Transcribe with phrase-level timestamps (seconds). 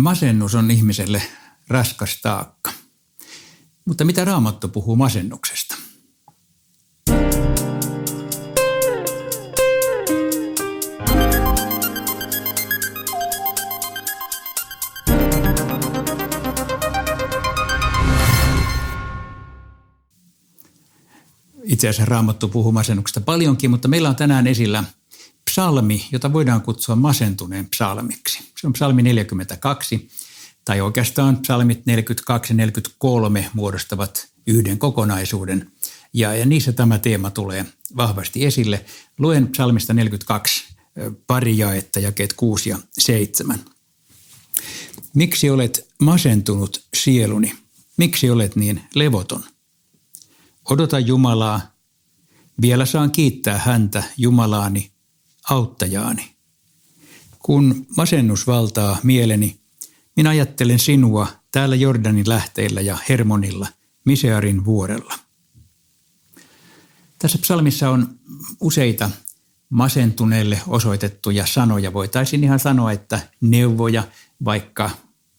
[0.00, 1.22] Masennus on ihmiselle
[1.68, 2.72] raskas taakka.
[3.84, 5.76] Mutta mitä Raamattu puhuu masennuksesta?
[21.64, 24.84] Itse asiassa Raamattu puhuu masennuksesta paljonkin, mutta meillä on tänään esillä
[25.50, 28.52] psalmi, jota voidaan kutsua masentuneen psalmiksi.
[28.60, 30.08] Se on psalmi 42,
[30.64, 35.72] tai oikeastaan psalmit 42 ja 43 muodostavat yhden kokonaisuuden.
[36.12, 38.84] Ja, ja niissä tämä teema tulee vahvasti esille.
[39.18, 40.64] Luen psalmista 42
[41.26, 43.60] pari jaetta, jakeet 6 ja 7.
[45.14, 47.54] Miksi olet masentunut sieluni?
[47.96, 49.44] Miksi olet niin levoton?
[50.70, 51.60] Odota Jumalaa.
[52.60, 54.90] Vielä saan kiittää häntä, Jumalaani,
[55.50, 56.34] auttajaani.
[57.38, 59.60] Kun masennus valtaa mieleni,
[60.16, 63.68] minä ajattelen sinua täällä Jordanin lähteillä ja Hermonilla,
[64.04, 65.14] Misearin vuorella.
[67.18, 68.18] Tässä psalmissa on
[68.60, 69.10] useita
[69.70, 71.92] masentuneelle osoitettuja sanoja.
[71.92, 74.04] Voitaisiin ihan sanoa, että neuvoja,
[74.44, 74.90] vaikka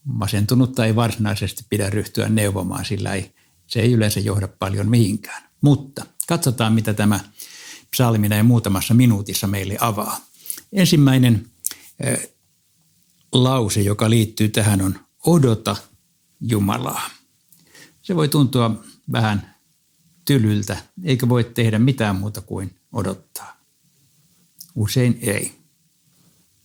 [0.04, 3.34] masentunutta ei varsinaisesti pidä ryhtyä neuvomaan, sillä ei,
[3.66, 5.42] se ei yleensä johda paljon mihinkään.
[5.60, 7.20] Mutta katsotaan, mitä tämä
[7.92, 10.20] psalmi näin muutamassa minuutissa meille avaa.
[10.72, 11.50] Ensimmäinen
[13.32, 15.76] lause, joka liittyy tähän, on odota
[16.40, 17.10] Jumalaa.
[18.02, 19.54] Se voi tuntua vähän
[20.24, 23.56] tylyltä, eikä voi tehdä mitään muuta kuin odottaa.
[24.74, 25.58] Usein ei.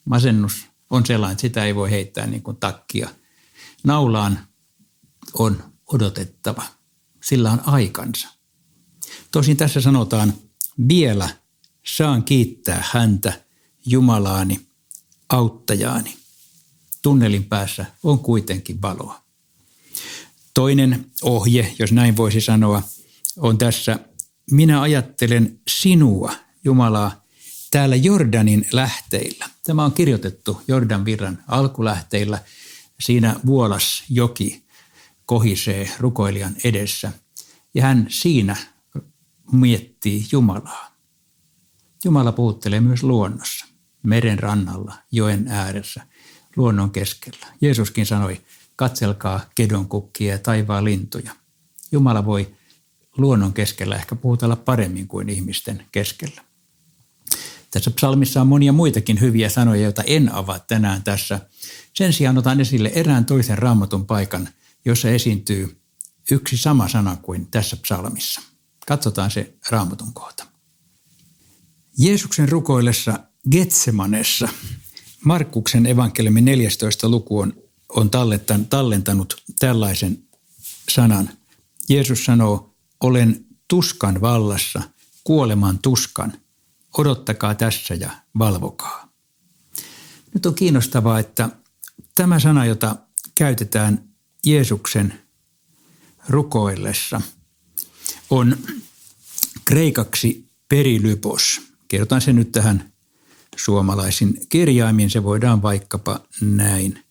[0.06, 3.10] Masennus on sellainen, että sitä ei voi heittää niin kuin takkia.
[3.84, 4.40] Naulaan
[5.34, 6.64] on odotettava.
[7.24, 8.28] Sillä on aikansa.
[9.32, 10.34] Tosin tässä sanotaan,
[10.88, 11.30] vielä
[11.96, 13.42] saan kiittää häntä,
[13.86, 14.60] Jumalaani,
[15.30, 16.18] auttajaani.
[17.02, 19.24] Tunnelin päässä on kuitenkin valoa.
[20.54, 22.84] Toinen ohje, jos näin voisi sanoa,
[23.38, 24.00] on tässä,
[24.52, 27.26] minä ajattelen sinua, Jumalaa,
[27.72, 29.50] täällä Jordanin lähteillä.
[29.64, 32.40] Tämä on kirjoitettu Jordan virran alkulähteillä.
[33.00, 34.64] Siinä Vuolas joki
[35.26, 37.12] kohisee rukoilijan edessä
[37.74, 38.56] ja hän siinä
[39.52, 40.98] miettii Jumalaa.
[42.06, 43.66] Jumala puhuttelee myös luonnossa,
[44.04, 46.08] meren rannalla, joen ääressä,
[46.56, 47.48] luonnon keskellä.
[47.62, 48.42] Jeesuskin sanoi,
[48.76, 51.32] katselkaa kedon kukkia ja taivaan lintuja.
[51.92, 52.56] Jumala voi
[53.18, 56.42] luonnon keskellä ehkä puhutella paremmin kuin ihmisten keskellä.
[57.72, 61.40] Tässä psalmissa on monia muitakin hyviä sanoja, joita en avaa tänään tässä.
[61.94, 64.50] Sen sijaan otan esille erään toisen raamatun paikan,
[64.86, 65.82] jossa esiintyy
[66.32, 68.42] yksi sama sana kuin tässä psalmissa.
[68.88, 70.46] Katsotaan se raamatun kohta.
[71.98, 73.20] Jeesuksen rukoillessa
[73.52, 74.50] Getsemanessa
[75.26, 77.10] Markkuksen evankeliumin 14.
[77.10, 77.54] luku on,
[77.90, 78.10] on
[78.70, 80.24] tallentanut tällaisen
[80.90, 81.30] sanan.
[81.90, 84.82] Jeesus sanoo, olen tuskan vallassa,
[85.24, 86.34] kuoleman tuskan,
[86.98, 89.08] odottakaa tässä ja valvokaa.
[90.34, 91.50] Nyt on kiinnostavaa, että
[92.16, 92.96] tämä sana, jota
[93.36, 94.10] käytetään
[94.46, 95.20] Jeesuksen
[96.30, 97.22] rukoillessa,
[98.30, 98.58] on
[99.66, 101.62] kreikaksi perilypos.
[101.88, 102.92] Kerrotaan se nyt tähän
[103.56, 105.10] suomalaisin kirjaimin.
[105.10, 107.04] Se voidaan vaikkapa näin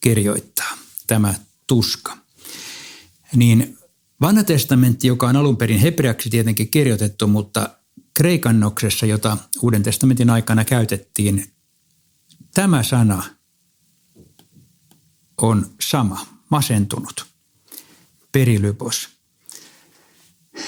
[0.00, 1.34] kirjoittaa, tämä
[1.66, 2.18] tuska.
[3.36, 3.78] Niin
[4.20, 7.70] vanha testamentti, joka on alun perin hebreaksi tietenkin kirjoitettu, mutta
[8.14, 11.52] kreikannoksessa, jota Uuden testamentin aikana käytettiin,
[12.54, 13.22] tämä sana
[15.42, 17.26] on sama, masentunut,
[18.32, 19.08] perilypos.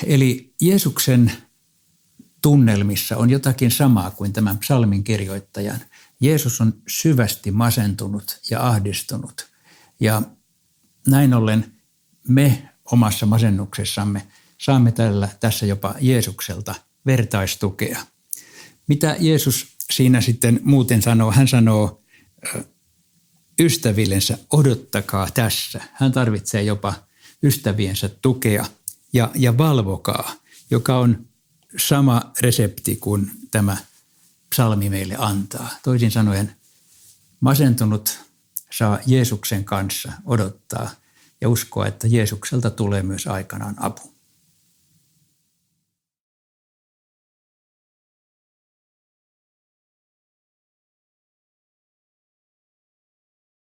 [0.06, 1.32] Eli Jeesuksen
[2.42, 5.80] tunnelmissa on jotakin samaa kuin tämän psalmin kirjoittajan.
[6.20, 9.48] Jeesus on syvästi masentunut ja ahdistunut.
[10.00, 10.22] Ja
[11.06, 11.72] näin ollen
[12.28, 14.26] me omassa masennuksessamme
[14.60, 16.74] saamme tällä, tässä jopa Jeesukselta
[17.06, 17.98] vertaistukea.
[18.88, 21.32] Mitä Jeesus siinä sitten muuten sanoo?
[21.32, 22.02] Hän sanoo
[23.60, 25.80] ystävillensä, odottakaa tässä.
[25.92, 26.94] Hän tarvitsee jopa
[27.42, 28.64] ystäviensä tukea
[29.14, 30.32] ja, ja valvokaa,
[30.70, 31.26] joka on
[31.76, 33.76] sama resepti kuin tämä
[34.50, 35.68] psalmi meille antaa.
[35.82, 36.56] Toisin sanoen
[37.40, 38.18] masentunut
[38.70, 40.90] saa Jeesuksen kanssa odottaa
[41.40, 44.13] ja uskoa, että Jeesukselta tulee myös aikanaan apu.